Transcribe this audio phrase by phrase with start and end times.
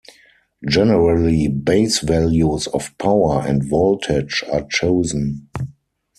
[0.67, 5.47] Generally base values of power and voltage are chosen.